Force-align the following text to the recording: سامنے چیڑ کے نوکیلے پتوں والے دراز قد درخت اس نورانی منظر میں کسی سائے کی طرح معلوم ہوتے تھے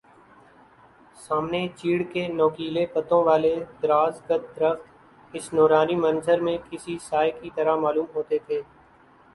سامنے 1.17 1.59
چیڑ 1.77 2.01
کے 2.13 2.23
نوکیلے 2.29 2.85
پتوں 2.93 3.23
والے 3.23 3.53
دراز 3.81 4.21
قد 4.27 4.41
درخت 4.55 4.81
اس 5.33 5.53
نورانی 5.53 5.95
منظر 5.97 6.39
میں 6.47 6.57
کسی 6.69 6.97
سائے 7.01 7.31
کی 7.41 7.49
طرح 7.55 7.75
معلوم 7.83 8.05
ہوتے 8.15 8.37
تھے 8.47 8.61